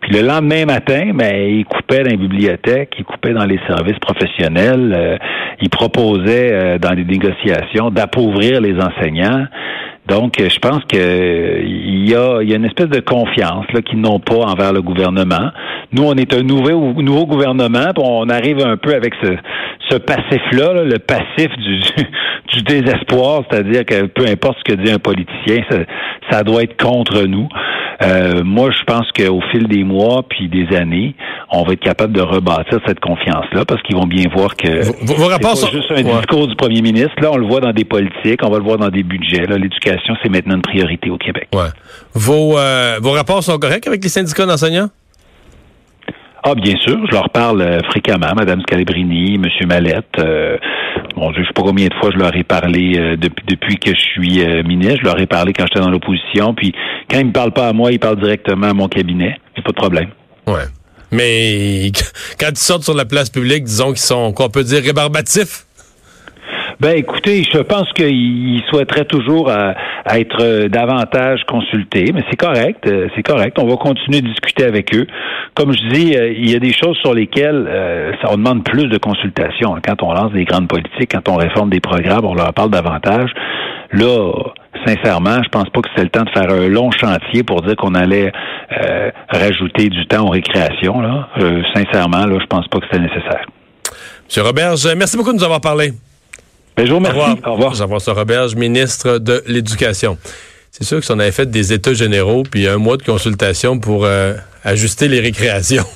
Puis 0.00 0.12
le 0.12 0.26
lendemain 0.26 0.64
matin, 0.64 1.10
ben, 1.14 1.34
il 1.34 1.64
coupait 1.64 2.02
dans 2.02 2.10
les 2.10 2.16
bibliothèques, 2.16 2.94
il 2.98 3.04
coupait 3.04 3.32
dans 3.32 3.44
les 3.44 3.58
services 3.66 3.98
professionnels, 3.98 4.94
euh, 4.96 5.16
il 5.60 5.68
proposait 5.68 6.52
euh, 6.52 6.78
dans 6.78 6.92
les 6.92 7.04
négociations 7.04 7.90
d'appauvrir 7.90 8.60
les 8.60 8.74
enseignants. 8.80 9.46
Donc, 10.08 10.34
je 10.38 10.58
pense 10.58 10.84
que 10.84 11.62
il 11.64 12.08
y 12.08 12.14
a, 12.14 12.42
y 12.42 12.52
a 12.52 12.56
une 12.56 12.64
espèce 12.64 12.88
de 12.88 13.00
confiance 13.00 13.66
là 13.72 13.82
qu'ils 13.82 14.00
n'ont 14.00 14.20
pas 14.20 14.36
envers 14.36 14.72
le 14.72 14.82
gouvernement. 14.82 15.50
Nous, 15.92 16.04
on 16.04 16.14
est 16.14 16.32
un 16.34 16.42
nouveau, 16.42 16.92
nouveau 17.02 17.26
gouvernement, 17.26 17.92
on 17.98 18.28
arrive 18.28 18.64
un 18.64 18.76
peu 18.76 18.94
avec 18.94 19.14
ce, 19.22 19.36
ce 19.90 19.96
passif-là, 19.96 20.84
le 20.84 20.98
passif 20.98 21.48
du, 21.58 21.80
du 22.52 22.62
désespoir, 22.62 23.42
c'est-à-dire 23.50 23.84
que 23.84 24.06
peu 24.06 24.26
importe 24.26 24.58
ce 24.58 24.72
que 24.72 24.80
dit 24.80 24.90
un 24.90 24.98
politicien, 24.98 25.62
ça, 25.70 25.78
ça 26.30 26.42
doit 26.42 26.62
être 26.62 26.80
contre 26.80 27.22
nous. 27.22 27.48
Euh, 28.02 28.44
moi, 28.44 28.70
je 28.70 28.84
pense 28.84 29.10
qu'au 29.12 29.40
fil 29.50 29.68
des 29.68 29.82
mois 29.82 30.22
puis 30.28 30.48
des 30.48 30.76
années, 30.76 31.14
on 31.50 31.62
va 31.62 31.72
être 31.72 31.80
capable 31.80 32.12
de 32.12 32.20
rebâtir 32.20 32.78
cette 32.86 33.00
confiance-là 33.00 33.64
parce 33.64 33.80
qu'ils 33.82 33.96
vont 33.96 34.06
bien 34.06 34.24
voir 34.34 34.54
que 34.54 34.84
vos, 35.06 35.28
rapports 35.28 35.56
c'est 35.56 35.70
pas 35.70 35.72
juste 35.72 35.90
un 35.90 36.02
discours 36.02 36.46
du 36.46 36.56
premier 36.56 36.82
ministre. 36.82 37.14
Là, 37.22 37.30
on 37.32 37.38
le 37.38 37.46
voit 37.46 37.60
dans 37.60 37.72
des 37.72 37.84
politiques, 37.84 38.40
on 38.44 38.50
va 38.50 38.58
le 38.58 38.64
voir 38.64 38.76
dans 38.76 38.90
des 38.90 39.02
budgets. 39.02 39.46
L'éducation, 39.46 39.95
c'est 40.22 40.28
maintenant 40.28 40.56
une 40.56 40.62
priorité 40.62 41.10
au 41.10 41.18
Québec. 41.18 41.48
Ouais. 41.54 41.68
Vos, 42.14 42.58
euh, 42.58 42.98
vos 43.00 43.12
rapports 43.12 43.42
sont 43.42 43.58
corrects 43.58 43.86
avec 43.86 44.02
les 44.02 44.10
syndicats 44.10 44.46
d'enseignants? 44.46 44.90
Ah, 46.48 46.54
bien 46.54 46.76
sûr, 46.76 46.96
je 47.08 47.12
leur 47.12 47.28
parle 47.30 47.60
euh, 47.60 47.80
fréquemment, 47.90 48.32
Mme 48.36 48.60
Scalabrini, 48.60 49.34
M. 49.34 49.48
Mallette. 49.66 50.16
Euh, 50.20 50.56
bon, 51.16 51.32
je 51.32 51.40
ne 51.40 51.44
sais 51.44 51.52
pas 51.52 51.62
combien 51.62 51.88
de 51.88 51.94
fois 51.94 52.10
je 52.12 52.18
leur 52.18 52.36
ai 52.36 52.44
parlé 52.44 52.96
euh, 52.96 53.16
depuis, 53.16 53.44
depuis 53.48 53.76
que 53.78 53.90
je 53.90 54.00
suis 54.00 54.44
euh, 54.44 54.62
ministre. 54.62 55.00
Je 55.00 55.06
leur 55.06 55.18
ai 55.18 55.26
parlé 55.26 55.52
quand 55.52 55.64
j'étais 55.66 55.80
dans 55.80 55.90
l'opposition. 55.90 56.54
Puis 56.54 56.72
quand 57.10 57.18
ils 57.18 57.24
ne 57.24 57.28
me 57.28 57.32
parlent 57.32 57.52
pas 57.52 57.66
à 57.66 57.72
moi, 57.72 57.90
ils 57.90 57.98
parlent 57.98 58.20
directement 58.20 58.68
à 58.68 58.74
mon 58.74 58.86
cabinet. 58.86 59.36
C'est 59.56 59.64
pas 59.64 59.72
de 59.72 59.76
problème. 59.76 60.10
Ouais. 60.46 60.66
Mais 61.10 61.90
quand 62.38 62.50
ils 62.50 62.58
sortent 62.58 62.84
sur 62.84 62.94
la 62.94 63.06
place 63.06 63.28
publique, 63.28 63.64
disons 63.64 63.88
qu'ils 63.88 63.98
sont, 63.98 64.32
qu'on 64.32 64.48
peut 64.48 64.62
dire, 64.62 64.84
rébarbatifs. 64.84 65.65
Ben 66.78 66.94
écoutez, 66.94 67.42
je 67.42 67.58
pense 67.58 67.90
qu'ils 67.94 68.62
souhaiteraient 68.68 69.06
toujours 69.06 69.48
euh, 69.48 69.72
être 70.10 70.42
euh, 70.42 70.68
davantage 70.68 71.40
consultés, 71.48 72.12
mais 72.12 72.22
c'est 72.28 72.36
correct, 72.36 72.86
euh, 72.86 73.08
c'est 73.16 73.22
correct. 73.22 73.56
On 73.58 73.66
va 73.66 73.76
continuer 73.76 74.20
de 74.20 74.28
discuter 74.28 74.64
avec 74.64 74.94
eux. 74.94 75.06
Comme 75.54 75.72
je 75.72 75.88
dis, 75.94 76.12
il 76.12 76.50
y 76.50 76.54
a 76.54 76.58
des 76.58 76.74
choses 76.74 76.98
sur 76.98 77.14
lesquelles 77.14 77.66
ça 78.20 78.28
on 78.30 78.36
demande 78.36 78.62
plus 78.62 78.88
de 78.88 78.98
consultation. 78.98 79.74
Quand 79.82 80.02
on 80.02 80.12
lance 80.12 80.32
des 80.32 80.44
grandes 80.44 80.68
politiques, 80.68 81.12
quand 81.12 81.30
on 81.30 81.36
réforme 81.36 81.70
des 81.70 81.80
programmes, 81.80 82.26
on 82.26 82.34
leur 82.34 82.52
parle 82.52 82.68
davantage. 82.68 83.30
Là, 83.92 84.32
sincèrement, 84.84 85.42
je 85.42 85.48
pense 85.48 85.70
pas 85.70 85.80
que 85.80 85.88
c'est 85.96 86.02
le 86.02 86.10
temps 86.10 86.24
de 86.24 86.30
faire 86.30 86.50
un 86.50 86.68
long 86.68 86.90
chantier 86.90 87.42
pour 87.42 87.62
dire 87.62 87.76
qu'on 87.76 87.94
allait 87.94 88.30
rajouter 89.30 89.88
du 89.88 90.06
temps 90.06 90.26
aux 90.26 90.30
récréations. 90.30 91.00
Là. 91.00 91.28
sincèrement, 91.74 92.26
là, 92.26 92.36
je 92.38 92.46
pense 92.46 92.68
pas 92.68 92.80
que 92.80 92.86
c'est 92.92 93.00
nécessaire. 93.00 93.46
Monsieur 94.26 94.42
Robert, 94.42 94.74
merci 94.94 95.16
beaucoup 95.16 95.32
de 95.32 95.38
nous 95.38 95.44
avoir 95.44 95.62
parlé. 95.62 95.92
Ben, 96.76 96.84
je 96.84 96.90
vous 96.90 96.98
remercie. 96.98 97.40
Au 97.46 97.52
revoir. 97.52 97.74
Jean-François 97.74 98.12
Roberge, 98.12 98.54
ministre 98.54 99.18
de 99.18 99.42
l'Éducation. 99.46 100.18
C'est 100.70 100.84
sûr 100.84 101.00
que 101.00 101.06
si 101.06 101.10
on 101.10 101.18
avait 101.18 101.32
fait 101.32 101.50
des 101.50 101.72
états 101.72 101.94
généraux 101.94 102.42
puis 102.42 102.66
un 102.68 102.76
mois 102.76 102.98
de 102.98 103.02
consultation 103.02 103.78
pour 103.78 104.04
euh, 104.04 104.34
ajuster 104.62 105.08
les 105.08 105.20
récréations. 105.20 105.86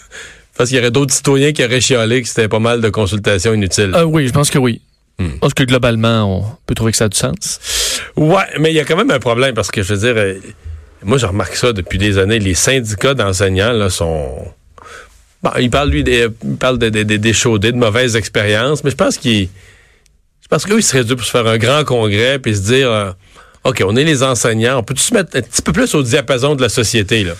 Parce 0.56 0.68
qu'il 0.68 0.76
y 0.76 0.80
aurait 0.80 0.92
d'autres 0.92 1.12
citoyens 1.12 1.52
qui 1.52 1.64
auraient 1.64 1.80
chialé 1.80 2.22
que 2.22 2.28
c'était 2.28 2.46
pas 2.46 2.60
mal 2.60 2.80
de 2.80 2.90
consultations 2.90 3.54
inutiles. 3.54 3.92
Euh, 3.94 4.04
oui, 4.04 4.28
je 4.28 4.32
pense 4.32 4.50
que 4.50 4.58
oui. 4.58 4.80
Hmm. 5.18 5.30
Je 5.34 5.38
pense 5.38 5.54
que 5.54 5.64
globalement, 5.64 6.38
on 6.38 6.44
peut 6.64 6.74
trouver 6.74 6.92
que 6.92 6.98
ça 6.98 7.06
a 7.06 7.08
du 7.08 7.18
sens. 7.18 7.58
Ouais, 8.16 8.44
mais 8.60 8.70
il 8.70 8.76
y 8.76 8.80
a 8.80 8.84
quand 8.84 8.96
même 8.96 9.10
un 9.10 9.18
problème 9.18 9.54
parce 9.54 9.72
que 9.72 9.82
je 9.82 9.94
veux 9.94 10.00
dire, 10.00 10.14
euh, 10.16 10.34
moi 11.02 11.18
je 11.18 11.26
remarque 11.26 11.56
ça 11.56 11.72
depuis 11.72 11.98
des 11.98 12.18
années. 12.18 12.38
Les 12.38 12.54
syndicats 12.54 13.14
d'enseignants 13.14 13.72
là 13.72 13.90
sont. 13.90 14.30
Bon, 15.42 15.50
ils 15.58 15.70
parlent 15.70 15.90
lui, 15.90 16.04
des, 16.04 16.28
ils 16.44 16.56
parlent 16.56 16.78
des 16.78 16.90
de, 16.90 17.02
de 17.02 17.72
mauvaises 17.72 18.14
expériences, 18.14 18.84
mais 18.84 18.90
je 18.90 18.96
pense 18.96 19.16
qu'ils 19.16 19.48
parce 20.50 20.66
qu'eux, 20.66 20.78
ils 20.78 20.82
seraient 20.82 21.04
dû 21.04 21.16
pour 21.16 21.24
se 21.24 21.30
faire 21.30 21.46
un 21.46 21.58
grand 21.58 21.84
congrès 21.84 22.38
puis 22.38 22.56
se 22.56 22.62
dire, 22.62 22.90
euh, 22.90 23.10
OK, 23.64 23.82
on 23.86 23.96
est 23.96 24.04
les 24.04 24.22
enseignants, 24.22 24.78
on 24.78 24.82
peut 24.82 24.94
se 24.96 25.14
mettre 25.14 25.36
un 25.36 25.42
petit 25.42 25.62
peu 25.62 25.72
plus 25.72 25.94
au 25.94 26.02
diapason 26.02 26.54
de 26.54 26.62
la 26.62 26.68
société, 26.68 27.24
là? 27.24 27.32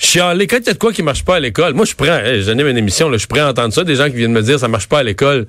chialer. 0.00 0.46
Quand 0.46 0.58
il 0.58 0.66
y 0.66 0.70
a 0.70 0.72
de 0.72 0.78
quoi 0.78 0.92
qui 0.92 1.02
marche 1.02 1.24
pas 1.24 1.36
à 1.36 1.40
l'école, 1.40 1.74
moi, 1.74 1.84
je 1.84 1.94
prends, 1.94 2.16
hey, 2.16 2.42
j'anime 2.42 2.68
une 2.68 2.78
émission, 2.78 3.08
là, 3.08 3.18
je 3.18 3.26
prêt 3.26 3.40
à 3.40 3.50
entendre 3.50 3.72
ça, 3.72 3.84
des 3.84 3.96
gens 3.96 4.06
qui 4.06 4.16
viennent 4.16 4.32
me 4.32 4.42
dire 4.42 4.58
ça 4.58 4.68
marche 4.68 4.88
pas 4.88 5.00
à 5.00 5.02
l'école. 5.02 5.46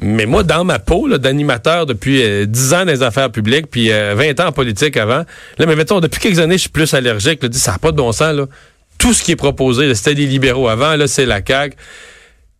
Mais 0.00 0.24
moi, 0.24 0.42
dans 0.42 0.64
ma 0.64 0.78
peau 0.78 1.08
d'animateur 1.18 1.84
depuis 1.84 2.22
euh, 2.22 2.46
10 2.46 2.74
ans 2.74 2.84
dans 2.84 2.92
les 2.92 3.02
affaires 3.02 3.30
publiques, 3.30 3.66
puis 3.70 3.92
euh, 3.92 4.14
20 4.14 4.40
ans 4.40 4.48
en 4.48 4.52
politique 4.52 4.96
avant, 4.96 5.24
là, 5.58 5.66
mais 5.66 5.76
mettons, 5.76 6.00
depuis 6.00 6.20
quelques 6.20 6.38
années, 6.38 6.56
je 6.56 6.62
suis 6.62 6.70
plus 6.70 6.94
allergique. 6.94 7.42
Là, 7.42 7.48
dis, 7.48 7.58
ça 7.58 7.72
n'a 7.72 7.78
pas 7.78 7.92
de 7.92 7.96
bon 7.96 8.12
sens. 8.12 8.34
Là. 8.34 8.46
Tout 8.98 9.12
ce 9.12 9.22
qui 9.22 9.32
est 9.32 9.36
proposé, 9.36 9.94
c'était 9.94 10.14
des 10.14 10.26
libéraux 10.26 10.68
avant, 10.68 10.96
là, 10.96 11.06
c'est 11.06 11.26
la 11.26 11.40
CAQ. 11.46 11.76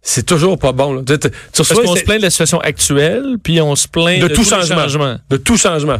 C'est 0.04 0.26
toujours 0.26 0.58
pas 0.58 0.72
bon. 0.72 0.94
Là. 0.94 1.02
Tu, 1.06 1.16
tu 1.18 1.28
Parce 1.56 1.72
qu'on 1.72 1.94
se 1.96 2.02
plaint 2.02 2.18
de 2.18 2.22
la 2.24 2.30
situation 2.30 2.60
actuelle, 2.60 3.36
puis 3.42 3.60
on 3.60 3.76
se 3.76 3.86
plaint 3.86 4.20
de, 4.20 4.26
de, 4.28 4.34
tout 4.34 4.44
changement. 4.44 5.16
De 5.30 5.36
tout 5.36 5.56
changement. 5.56 5.98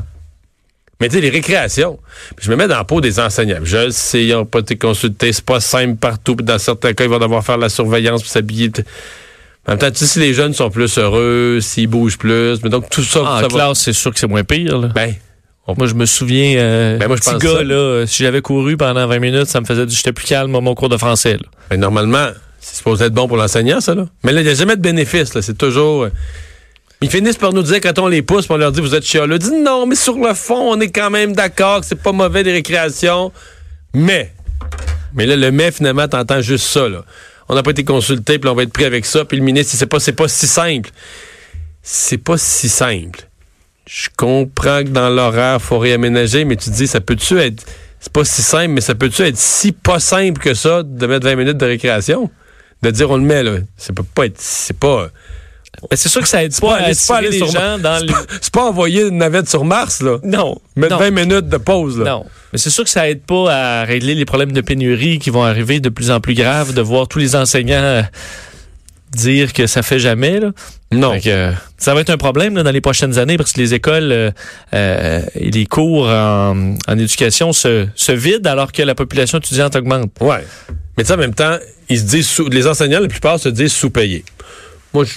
Mais 1.01 1.09
tu 1.09 1.15
sais, 1.17 1.21
les 1.21 1.31
récréations, 1.31 1.99
je 2.41 2.51
me 2.51 2.57
mets 2.57 2.69
dans 2.69 2.77
la 2.77 2.85
peau 2.85 3.01
des 3.01 3.19
enseignants. 3.19 3.59
Je 3.63 3.77
le 3.77 3.91
sais, 3.91 4.25
ils 4.25 4.33
n'ont 4.33 4.45
pas 4.45 4.61
été 4.61 4.77
consultés, 4.77 5.33
c'est 5.33 5.45
pas 5.45 5.61
simple 5.61 5.97
partout. 5.97 6.37
Puis 6.37 6.45
dans 6.45 6.59
certains 6.59 6.93
cas, 6.95 7.05
ils 7.05 7.11
vont 7.11 7.19
devoir 7.19 7.45
faire 7.45 7.59
la 7.59 7.69
surveillance 7.69 8.23
pour 8.23 8.31
s'habiller. 8.31 8.71
En 9.67 9.73
même 9.73 9.79
temps, 9.79 9.91
tu 9.91 9.99
sais, 9.99 10.07
si 10.07 10.19
les 10.19 10.35
jeunes 10.35 10.53
sont 10.55 10.71
plus 10.71 10.99
heureux, 10.99 11.59
s'ils 11.61 11.87
bougent 11.89 12.19
plus, 12.19 12.59
mais 12.63 12.71
donc 12.71 12.89
tout 12.91 13.03
ça, 13.05 13.21
Ah, 13.25 13.43
en 13.45 13.49
classe, 13.49 13.81
c'est 13.81 13.93
sûr 13.93 14.13
que 14.13 14.19
c'est 14.19 14.27
moins 14.29 14.45
pire. 14.45 14.79
là. 14.79 14.89
Ben, 14.89 15.15
Moi, 15.77 15.87
je 15.87 15.95
me 15.95 16.07
souviens, 16.07 16.57
euh, 16.59 16.99
Ben, 16.99 17.07
moi, 17.07 17.17
je 17.17 17.21
petit 17.23 17.31
pense 17.31 17.43
gars, 17.43 17.57
ça. 17.59 17.63
là, 17.65 18.05
si 18.07 18.23
j'avais 18.25 18.41
couru 18.43 18.77
pendant 18.77 19.07
20 19.07 19.19
minutes, 19.21 19.47
ça 19.47 19.61
me 19.61 19.65
faisait 19.67 19.87
du 19.87 19.95
j'étais 19.95 20.13
plus 20.13 20.27
calme, 20.27 20.51
mon 20.51 20.75
cours 20.75 20.89
de 20.89 20.97
français. 20.97 21.35
là. 21.35 21.49
ben, 21.71 21.79
normalement, 21.81 22.29
c'est 22.65 22.77
supposé 22.77 23.07
être 23.07 23.13
bon 23.13 23.27
pour 23.27 23.37
l'enseignant, 23.37 23.81
ça, 23.81 23.95
là. 23.95 24.07
Mais 24.23 24.33
là, 24.33 24.41
il 24.41 24.45
n'y 24.45 24.51
a 24.51 24.55
jamais 24.55 24.77
de 24.77 24.81
bénéfice, 24.81 25.35
là. 25.35 25.43
C'est 25.43 25.59
toujours. 25.59 26.05
euh, 26.05 26.11
Ils 27.01 27.11
finissent 27.11 27.37
par 27.37 27.53
nous 27.53 27.63
dire, 27.63 27.81
quand 27.81 27.99
on 27.99 28.07
les 28.07 28.23
pousse, 28.23 28.47
on 28.49 28.57
leur 28.57 28.71
dit, 28.71 28.81
vous 28.81 28.95
êtes 28.95 29.05
chialeux. 29.05 29.39
Dit 29.39 29.51
non, 29.51 29.85
mais 29.87 29.97
sur 29.97 30.17
le 30.17 30.33
fond, 30.33 30.73
on 30.73 30.81
est 30.81 30.91
quand 30.91 31.11
même 31.11 31.33
d'accord 31.35 31.81
que 31.81 31.87
c'est 31.87 32.01
pas 32.01 32.13
mauvais 32.13 32.45
des 32.45 32.53
récréations. 32.53 33.33
Mais. 33.93 34.33
Mais 35.13 35.27
là, 35.27 35.35
le 35.37 35.51
mais, 35.51 35.73
finalement, 35.73 36.07
t'entends 36.07 36.41
juste 36.41 36.67
ça, 36.67 36.89
là. 36.89 37.05
On 37.49 37.55
n'a 37.57 37.63
pas 37.65 37.73
été 37.73 37.83
consulté, 37.85 38.39
puis 38.39 38.49
on 38.49 38.55
va 38.55 38.63
être 38.63 38.73
pris 38.73 38.85
avec 38.85 39.05
ça. 39.05 39.25
Puis 39.25 39.37
le 39.37 39.43
ministre, 39.43 39.75
c'est 39.77 39.87
pas, 39.87 39.99
c'est 39.99 40.13
pas 40.13 40.29
si 40.29 40.47
simple. 40.47 40.91
C'est 41.83 42.19
pas 42.19 42.39
si 42.39 42.69
simple. 42.69 43.27
Je 43.87 44.09
comprends 44.17 44.85
que 44.85 44.89
dans 44.91 45.11
l'horaire, 45.11 45.61
faut 45.61 45.81
réaménager, 45.81 46.45
mais 46.45 46.55
tu 46.55 46.71
te 46.71 46.75
dis, 46.77 46.87
ça 46.87 47.01
peut-tu 47.01 47.41
être. 47.41 47.65
C'est 47.99 48.13
pas 48.13 48.25
si 48.25 48.43
simple, 48.43 48.69
mais 48.69 48.81
ça 48.81 48.95
peut-tu 48.95 49.23
être 49.23 49.37
si 49.37 49.73
pas 49.73 49.99
simple 49.99 50.41
que 50.41 50.55
ça 50.55 50.83
de 50.85 51.07
mettre 51.07 51.27
20 51.27 51.35
minutes 51.35 51.57
de 51.59 51.67
récréation? 51.67 52.31
De 52.83 52.91
dire, 52.91 53.11
on 53.11 53.17
le 53.17 53.23
met, 53.23 53.43
là. 53.43 53.59
Ça 53.77 53.93
peut 53.93 54.03
pas 54.03 54.27
être. 54.27 54.41
C'est 54.41 54.77
pas. 54.77 55.09
C'est 55.95 56.09
sûr 56.11 56.21
que 56.21 56.29
ça 56.29 56.45
aide 56.45 56.55
pas 56.61 56.77
à 56.77 56.91
pas 57.09 57.17
aller 57.17 57.33
sur- 57.33 57.47
gens 57.47 57.79
dans 57.79 58.05
les... 58.05 58.13
C'est 58.43 58.53
pas 58.53 58.65
envoyer 58.69 59.03
une 59.09 59.17
navette 59.17 59.49
sur 59.49 59.65
Mars, 59.65 60.03
là. 60.03 60.19
Non, 60.23 60.61
Mettre 60.77 60.95
non, 60.95 61.01
20 61.01 61.11
minutes 61.11 61.49
de 61.49 61.57
pause, 61.57 61.99
là. 61.99 62.05
non. 62.05 62.27
Mais 62.53 62.59
c'est 62.59 62.69
sûr 62.71 62.85
que 62.85 62.91
ça 62.91 63.09
aide 63.09 63.23
pas 63.23 63.81
à 63.81 63.85
régler 63.85 64.15
les 64.15 64.27
problèmes 64.27 64.53
de 64.53 64.61
pénurie 64.61 65.19
qui 65.19 65.31
vont 65.31 65.43
arriver 65.43 65.81
de 65.81 65.89
plus 65.89 66.11
en 66.11 66.21
plus 66.21 66.35
graves, 66.35 66.75
de 66.75 66.83
voir 66.83 67.09
tous 67.09 67.19
les 67.19 67.35
enseignants 67.35 67.81
euh, 67.83 68.03
dire 69.17 69.53
que 69.55 69.67
ça 69.67 69.83
fait 69.83 69.99
jamais. 69.99 70.41
Là. 70.41 70.51
Non. 70.93 71.19
Que, 71.19 71.53
ça 71.79 71.95
va 71.95 72.01
être 72.03 72.11
un 72.11 72.19
problème 72.19 72.55
là, 72.55 72.63
dans 72.63 72.71
les 72.71 72.81
prochaines 72.83 73.19
années 73.19 73.39
parce 73.39 73.53
que 73.53 73.61
les 73.61 73.73
écoles 73.75 74.13
euh, 74.13 74.31
euh, 74.75 75.23
et 75.35 75.51
les 75.51 75.67
cours 75.67 76.07
en, 76.07 76.75
en 76.87 76.99
éducation 76.99 77.53
se, 77.55 77.87
se 77.95 78.13
vident 78.13 78.49
alors 78.51 78.73
que 78.73 78.83
la 78.83 78.95
population 78.95 79.39
étudiante 79.39 79.75
augmente. 79.75 80.11
Ouais. 80.21 80.45
Mais 80.99 81.11
en 81.11 81.17
même 81.17 81.35
temps, 81.35 81.57
ils 81.89 81.99
se 81.99 82.05
disent 82.05 82.29
sous- 82.29 82.49
les 82.49 82.67
enseignants, 82.67 83.01
la 83.01 83.09
plupart 83.09 83.39
se 83.39 83.49
disent 83.49 83.73
sous-payés. 83.73 84.25
Moi, 84.93 85.05
je 85.05 85.13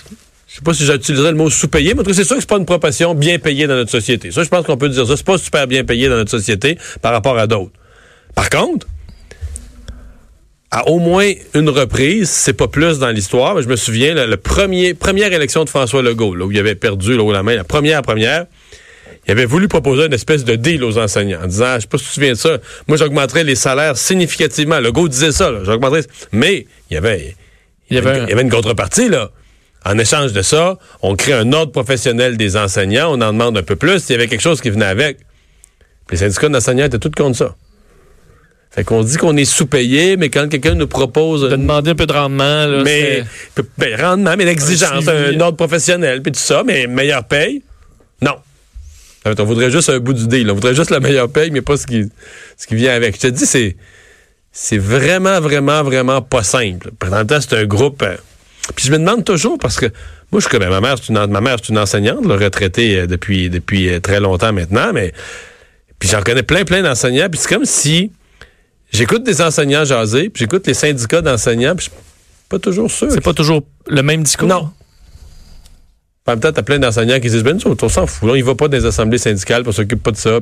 je 0.48 0.60
sais 0.60 0.64
pas 0.64 0.74
si 0.74 0.86
j'utiliserais 0.86 1.32
le 1.32 1.38
mot 1.38 1.50
sous-payé, 1.50 1.94
mais 1.94 2.00
en 2.00 2.04
tout 2.04 2.12
cas, 2.12 2.16
c'est 2.16 2.24
sûr 2.24 2.36
que 2.38 2.42
c'est 2.42 2.48
pas 2.50 2.56
une 2.58 2.66
profession 2.66 3.14
bien 3.14 3.40
payée 3.40 3.68
dans 3.68 3.76
notre 3.76 3.92
société. 3.92 4.32
Ça, 4.32 4.42
je 4.44 4.48
pense 4.48 4.66
qu'on 4.66 4.78
peut 4.78 4.88
dire 4.88 5.06
ça. 5.06 5.18
C'est 5.18 5.26
pas 5.26 5.38
super 5.38 5.68
bien 5.68 5.84
payé 5.84 6.08
dans 6.08 6.16
notre 6.16 6.32
société 6.32 6.78
par 7.02 7.12
rapport 7.12 7.38
à 7.38 7.46
d'autres. 7.46 7.74
Par 8.36 8.50
contre, 8.50 8.88
à 10.72 10.88
au 10.88 11.00
moins 11.00 11.30
une 11.54 11.70
reprise, 11.70 12.30
c'est 12.30 12.54
pas 12.54 12.68
plus 12.70 13.00
dans 13.00 13.10
l'histoire, 13.10 13.56
mais 13.56 13.64
je 13.64 13.68
me 13.68 13.76
souviens, 13.76 14.14
la 14.14 14.38
premier, 14.38 14.94
première 14.94 15.32
élection 15.34 15.64
de 15.66 15.70
François 15.70 16.02
Legault, 16.02 16.36
là, 16.36 16.46
où 16.46 16.52
il 16.52 16.60
avait 16.60 16.76
perdu 16.76 17.18
là, 17.18 17.32
la 17.34 17.44
main, 17.44 17.56
la 17.56 17.64
première 17.66 18.02
première, 18.02 18.46
il 19.28 19.32
avait 19.32 19.46
voulu 19.46 19.68
proposer 19.68 20.06
une 20.06 20.14
espèce 20.14 20.44
de 20.44 20.56
deal 20.56 20.84
aux 20.84 20.98
enseignants 20.98 21.42
en 21.44 21.48
disant, 21.48 21.76
je 21.76 21.82
sais 21.82 21.88
pas 21.88 21.98
si 21.98 22.04
tu 22.04 22.10
te 22.10 22.14
souviens 22.14 22.34
de 22.34 22.38
ça, 22.38 22.58
moi 22.88 22.98
j'augmenterais 22.98 23.44
les 23.44 23.56
salaires 23.56 23.98
significativement. 23.98 24.80
Legault 24.80 25.08
disait 25.08 25.32
ça, 25.32 25.52
là, 25.52 25.60
j'augmenterais, 25.64 26.04
mais 26.32 26.68
il 26.90 26.94
y 26.94 26.98
avait, 26.98 27.36
il 27.90 27.96
y 27.96 28.00
avait, 28.00 28.24
il 28.24 28.30
y 28.30 28.34
avait 28.34 28.44
une 28.44 28.52
contrepartie, 28.52 29.10
là. 29.10 29.32
En 29.84 30.00
échange 30.00 30.34
de 30.34 30.42
ça, 30.42 30.80
on 31.04 31.16
crée 31.16 31.34
un 31.34 31.54
ordre 31.54 31.72
professionnel 31.72 32.38
des 32.38 32.58
enseignants, 32.58 33.12
on 33.12 33.22
en 33.22 33.34
demande 33.34 33.58
un 33.58 33.64
peu 33.64 33.76
plus, 33.76 34.10
il 34.10 34.14
y 34.14 34.16
avait 34.16 34.28
quelque 34.28 34.42
chose 34.42 34.62
qui 34.62 34.72
venait 34.72 34.86
avec. 34.86 35.20
Les 36.12 36.18
syndicats 36.18 36.50
d'enseignants 36.50 36.86
étaient 36.86 37.00
tous 37.00 37.12
contre 37.12 37.38
ça. 37.38 37.56
Fait 38.72 38.84
qu'on 38.84 39.04
dit 39.04 39.16
qu'on 39.18 39.38
est 39.38 39.46
sous-payé, 39.46 40.18
mais 40.18 40.30
quand 40.30 40.50
quelqu'un 40.50 40.76
nous 40.76 40.88
propose 40.88 41.44
De 41.44 41.50
demander 41.56 41.92
un 41.92 41.96
peu 41.96 42.06
de 42.06 42.12
rendement, 42.12 42.66
là, 42.66 42.84
mais 42.84 43.24
ben, 43.78 44.02
rendement, 44.02 44.36
mais 44.38 44.44
l'exigence, 44.44 45.08
Un 45.08 45.34
un, 45.34 45.40
ordre 45.40 45.56
professionnel, 45.56 46.22
puis 46.22 46.34
tout 46.34 46.40
ça, 46.40 46.64
mais 46.66 46.86
meilleure 46.86 47.24
paye, 47.24 47.64
non. 48.22 48.36
On 49.26 49.44
voudrait 49.44 49.72
juste 49.72 49.90
un 49.90 50.00
bout 50.00 50.14
du 50.14 50.28
deal. 50.28 50.50
On 50.52 50.54
voudrait 50.54 50.76
juste 50.76 50.92
la 50.92 51.00
meilleure 51.00 51.30
paye, 51.30 51.52
mais 51.52 51.62
pas 51.62 51.78
ce 51.78 51.88
qui, 51.88 52.04
ce 52.58 52.68
qui 52.68 52.76
vient 52.76 52.94
avec. 52.94 53.16
Je 53.16 53.22
te 53.22 53.28
dis, 53.28 53.46
c'est, 53.46 53.76
c'est 54.52 54.78
vraiment, 54.78 55.40
vraiment, 55.40 55.84
vraiment 55.84 56.22
pas 56.22 56.44
simple. 56.44 56.92
Pendant 57.00 57.26
temps, 57.26 57.42
c'est 57.42 57.56
un 57.56 57.66
groupe. 57.66 58.04
euh, 58.04 58.16
puis 58.76 58.86
je 58.86 58.92
me 58.92 58.98
demande 58.98 59.24
toujours, 59.24 59.58
parce 59.58 59.78
que 59.78 59.88
moi, 60.32 60.42
je 60.42 60.48
connais 60.48 60.70
ma 60.70 60.82
mère, 60.82 60.96
c'est 61.02 61.14
une, 61.14 61.26
ma 61.28 61.42
mère, 61.42 61.58
c'est 61.62 61.70
une 61.70 61.78
enseignante, 61.78 62.26
là, 62.26 62.36
retraitée 62.36 63.00
euh, 63.00 63.08
depuis, 63.08 63.50
depuis 63.50 63.90
euh, 63.90 64.00
très 64.00 64.20
longtemps 64.20 64.54
maintenant, 64.54 64.92
mais 64.94 65.14
puis 66.00 66.10
j'en 66.10 66.22
connais 66.22 66.44
plein, 66.44 66.66
plein 66.66 66.82
d'enseignants, 66.82 67.30
puis 67.30 67.40
c'est 67.40 67.54
comme 67.54 67.66
si 67.66 68.12
j'écoute 68.92 69.24
des 69.24 69.42
enseignants 69.42 69.86
jaser, 69.86 70.30
puis 70.30 70.42
j'écoute 70.42 70.68
les 70.68 70.74
syndicats 70.74 71.22
d'enseignants, 71.22 71.76
puis 71.76 71.86
je 71.86 71.92
suis 71.92 72.02
pas 72.50 72.60
toujours 72.60 72.92
sûr. 72.92 73.12
c'est 73.12 73.22
pas 73.22 73.34
toujours 73.34 73.64
le 73.88 74.02
même 74.02 74.24
discours? 74.24 74.48
Non. 74.48 74.72
En 76.28 76.32
même 76.32 76.40
temps, 76.40 76.52
t'as 76.52 76.64
plein 76.64 76.80
d'enseignants 76.80 77.20
qui 77.20 77.30
disent, 77.30 77.44
ben, 77.44 77.56
nous 77.64 77.76
on 77.82 77.90
s'en 77.90 78.08
fout, 78.08 78.30
on 78.32 78.36
y 78.36 78.42
va 78.42 78.56
pas 78.56 78.68
dans 78.68 78.78
les 78.78 78.86
assemblées 78.86 79.20
syndicales, 79.20 79.64
on 79.68 79.72
s'occupe 79.72 80.02
pas 80.02 80.12
de 80.12 80.18
ça. 80.18 80.40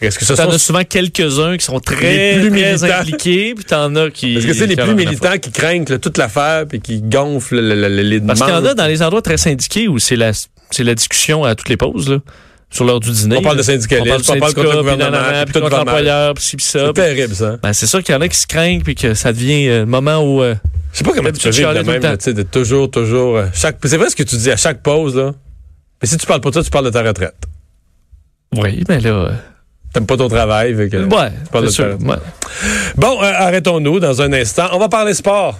Est-ce 0.00 0.18
que 0.18 0.24
ce 0.26 0.34
T'en 0.34 0.44
sont... 0.44 0.50
as 0.50 0.58
souvent 0.58 0.84
quelques-uns 0.84 1.56
qui 1.56 1.64
sont 1.64 1.80
très, 1.80 2.38
plus 2.38 2.50
très 2.50 2.84
impliqués, 2.84 3.54
puis 3.54 3.64
t'en 3.64 3.96
as 3.96 4.10
qui... 4.10 4.36
Est-ce 4.36 4.46
que 4.46 4.52
c'est 4.52 4.66
les 4.66 4.76
plus 4.76 4.94
militants 4.94 5.38
qui 5.38 5.50
craignent 5.50 5.86
là, 5.88 5.98
toute 5.98 6.18
l'affaire 6.18 6.66
puis 6.68 6.80
qui 6.80 7.00
gonflent 7.00 7.56
le- 7.56 7.74
le- 7.74 7.88
le- 7.88 8.02
les 8.02 8.20
Parce 8.20 8.40
qu'il 8.40 8.48
y 8.48 8.52
en 8.52 8.56
demandes? 8.60 8.72
a 8.72 8.74
dans 8.74 8.86
les 8.86 9.02
endroits 9.02 9.22
très 9.22 9.38
syndiqués 9.38 9.88
où 9.88 9.98
c'est 9.98 10.16
la, 10.16 10.32
c'est 10.70 10.84
la 10.84 10.94
discussion 10.94 11.44
à 11.44 11.54
toutes 11.54 11.70
les 11.70 11.78
pauses, 11.78 12.10
là, 12.10 12.18
sur 12.70 12.84
l'heure 12.84 13.00
du 13.00 13.10
dîner. 13.10 13.38
On 13.38 13.42
parle 13.42 13.56
de 13.56 13.62
syndicalisme, 13.62 14.08
on 14.12 14.22
parle, 14.22 14.36
on 14.36 14.40
parle 14.40 14.54
contre 14.54 14.70
le 14.72 14.76
gouvernement, 14.82 15.44
puis 15.46 15.60
contre 15.62 15.76
l'employeur, 15.76 16.34
puis 16.34 16.44
ci, 16.44 16.56
puis 16.56 16.66
ça. 16.66 16.86
C'est 16.88 16.92
terrible, 16.92 17.34
ça. 17.34 17.56
Ben, 17.62 17.72
c'est 17.72 17.86
sûr 17.86 18.02
qu'il 18.04 18.14
y 18.14 18.18
en 18.18 18.20
a 18.20 18.28
qui 18.28 18.36
se 18.38 18.46
craignent, 18.46 18.82
puis 18.82 18.94
que 18.94 19.14
ça 19.14 19.32
devient 19.32 19.66
euh, 19.68 19.80
le 19.80 19.86
moment 19.86 20.18
où... 20.18 20.42
euh, 20.42 20.54
Je 20.96 21.00
sais 21.00 21.04
pas 21.04 21.12
comment 21.14 21.30
tu 21.30 21.42
peux 21.42 21.50
vivre 21.50 21.74
de 21.74 21.82
même, 21.82 22.00
là, 22.02 22.16
tu 22.16 22.24
sais, 22.24 22.32
de 22.32 22.42
toujours, 22.42 22.90
toujours... 22.90 23.36
euh, 23.36 23.46
chaque... 23.52 23.76
C'est 23.84 23.98
vrai 23.98 24.08
ce 24.08 24.16
que 24.16 24.22
tu 24.22 24.34
dis 24.36 24.50
à 24.50 24.56
chaque 24.56 24.82
pause, 24.82 25.14
là. 25.14 25.32
Mais 26.00 26.08
si 26.08 26.16
tu 26.16 26.24
parles 26.24 26.40
pas 26.40 26.48
de 26.48 26.54
ça, 26.54 26.62
tu 26.62 26.70
parles 26.70 26.86
de 26.86 26.90
ta 26.90 27.02
retraite. 27.02 27.36
oui, 28.56 28.82
mais 28.88 29.00
là... 29.00 29.10
euh, 29.10 29.32
T'aimes 29.92 30.06
pas 30.06 30.16
ton 30.16 30.28
travail. 30.28 30.74
fait 30.74 30.88
que- 30.88 30.96
ouais, 31.04 31.30
tu 31.44 31.50
parles 31.52 31.66
de 31.66 31.70
sûr. 31.70 31.98
ouais. 32.00 32.16
Bon, 32.96 33.22
euh, 33.22 33.30
arrêtons-nous 33.30 34.00
dans 34.00 34.22
un 34.22 34.32
instant. 34.32 34.68
On 34.72 34.78
va 34.78 34.88
parler 34.88 35.12
sport. 35.12 35.58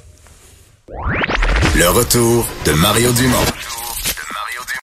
Le 1.76 1.88
retour 1.90 2.48
de 2.64 2.72
Mario 2.72 3.12
Dumont. 3.12 3.36